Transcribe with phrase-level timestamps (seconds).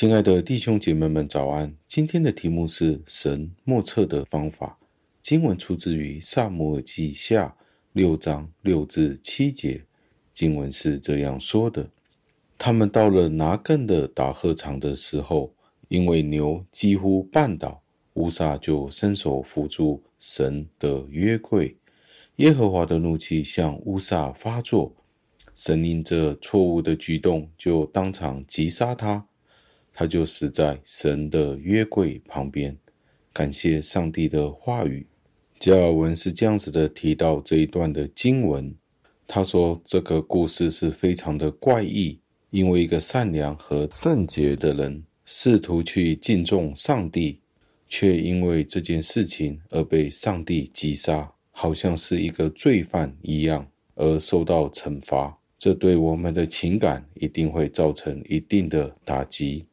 [0.00, 1.74] 亲爱的弟兄姐妹们，早安！
[1.88, 4.78] 今天的题目是神莫测的方法。
[5.20, 7.56] 经文出自于撒母耳记下
[7.94, 9.84] 六章六至七节。
[10.32, 11.90] 经文是这样说的：
[12.56, 15.52] 他们到了拿艮的打禾场的时候，
[15.88, 17.82] 因为牛几乎绊倒，
[18.14, 21.76] 乌撒就伸手扶住神的约柜。
[22.36, 24.94] 耶和华的怒气向乌撒发作，
[25.56, 29.26] 神因这错误的举动，就当场击杀他。
[29.98, 32.78] 他就死在神的约柜旁边。
[33.32, 35.04] 感谢上帝的话语。
[35.58, 38.72] 加尔文是这样子的提到这一段的经文。
[39.26, 47.40] 他说这个故事是非常的怪异，因为一个善良和圣洁的人试图去敬重上帝，
[47.88, 55.36] 却因为这件事情而被上帝击杀，好像是一个罪犯一样而受到惩罚。
[55.58, 59.66] 这对我们的情感一定会造成一定的打击。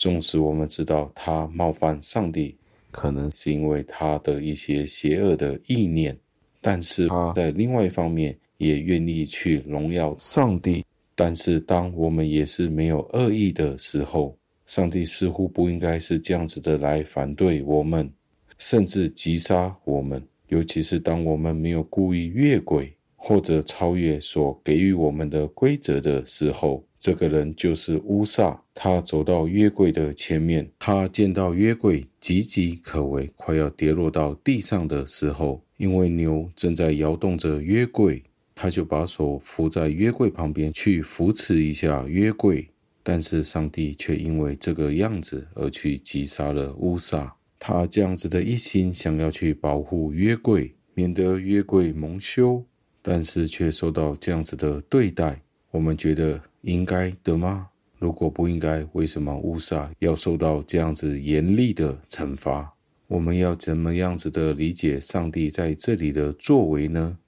[0.00, 2.56] 纵使我们知道他冒犯上帝，
[2.90, 6.18] 可能是因为他的一些邪恶的意念，
[6.58, 10.82] 但是他在另外一方面也愿意去荣耀上帝。
[11.14, 14.34] 但是当我们也是没有恶意的时候，
[14.64, 18.10] 上帝似乎不应该是这样子的来反对我们，
[18.56, 20.26] 甚至击杀我们。
[20.48, 26.82] 尤其是当我们没有故意越轨或者超越所给予我们的规则的时候。
[27.02, 38.22] 这个人就是乌撒，他走到约柜的前面，他见到约柜岌岌可危，快要跌落到地上的时候，因为牛正在摇动着约柜，
[38.54, 42.70] 他就把手扶在约柜旁边去扶持一下约柜，
[43.02, 47.36] 但是上帝却因为这个样子而去击杀了乌撒。
[47.58, 52.64] 他这样子的一心想要去保护约柜，免得约柜蒙羞，
[53.02, 55.42] 但是却受到这样子的对待。
[55.70, 57.66] 我们觉得应该的吗？
[58.00, 62.72] 如果不应该，为什么乌撒要受到这样子严厉的惩罚？
[63.06, 67.18] 我们要怎么样子的理解上帝在这里的作为呢？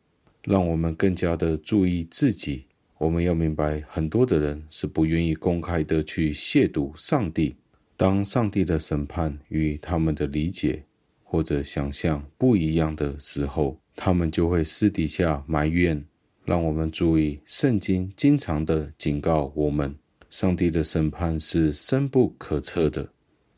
[0.45, 2.65] 让我们更加的注意自己。
[2.97, 7.57] 我们要明白，很多的人是不愿意公开的去亵渎上帝。
[7.97, 10.85] 当上帝的审判与他们的理解
[11.23, 16.03] 或者想象不一样的时候，他们就会私底下埋怨。
[16.45, 19.95] 让我们注意，圣经经常的警告我们，
[20.33, 23.07] 上帝的审判是深不可测的，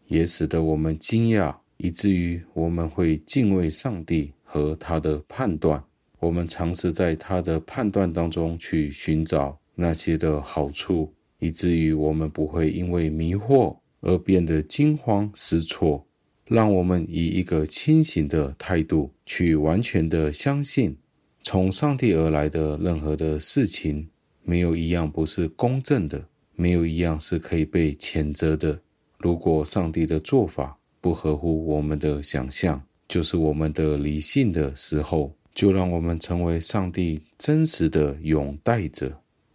[0.09, 5.81] 也使得我们惊讶，以至于我们会敬畏上帝和他的判断。
[6.19, 16.05] 我们尝试在他的判断当中去寻找那些的好处，以至于我们不会因为迷惑而变得惊慌失措。
[16.49, 20.97] 让我们以一个清醒的态度去完全的相信。
[21.41, 24.09] 从上帝而来的任何的事情，
[24.43, 26.23] 没有一样不是公正的，
[26.57, 28.79] 没有一样是可以被谴责的。
[29.19, 39.13] 如果上帝的做法不合乎我们的想象，就是我们的理性的时候，就让我们成为上帝真实的拥戴者，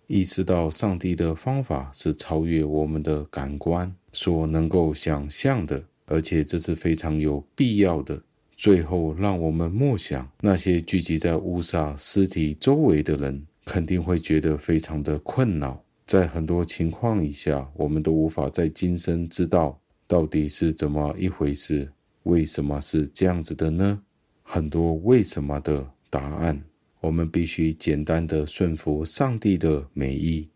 [0.07, 8.21] 意识到上帝的方法是超越我们的感官所能够想象的，而且这是非常有必要的。
[8.55, 15.81] 最后，让我们默想那些聚集在乌萨尸体周围的人，肯定会觉得非常的困扰。
[16.09, 21.87] 在很多情况以下，我们都无法在今生知道到底是怎么一回事，
[22.23, 24.01] 为什么是这样子的呢？
[24.41, 26.59] 很多为什么的答案，
[26.99, 30.49] 我们必须简单的顺服上帝的美意，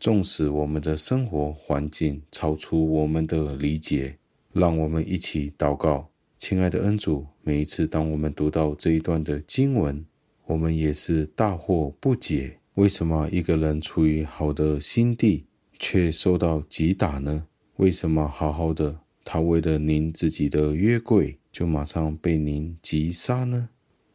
[0.00, 4.18] 纵使我们的生活环境超出我们的理解，
[4.52, 6.08] 让我们一起祷告。
[6.38, 10.04] 亲爱的恩主，每一次当我们读到这一段的经文，
[10.44, 15.44] 我们也是大惑不解：为什么一个人处于好的心地，
[15.80, 17.44] 却受到击打呢？
[17.78, 23.68] 为什么好好的他为了您自己的约柜，就马上被您击杀呢？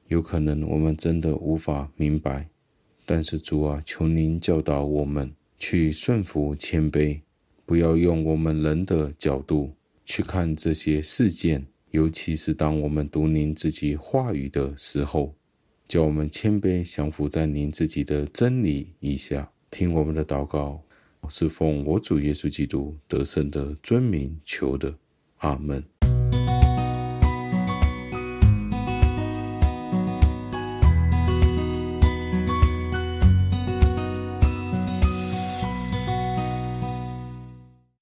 [0.07, 2.47] 有可能我们真的无法明白，
[3.05, 7.19] 但是主啊，求您教导我们去顺服谦卑，
[7.65, 9.73] 不要用我们人的角度
[10.05, 11.65] 去看这些事件。
[11.91, 15.35] 尤其是当我们读您自己话语的时候，
[15.93, 20.81] 叫我们谦卑降服在您自己的真理以下，听我们的祷告，
[21.29, 24.95] 是奉我主耶稣基督得胜的尊名求的，
[25.37, 25.83] 阿门。